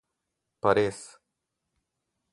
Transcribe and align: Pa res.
Pa 0.61 0.71
res. 0.79 0.99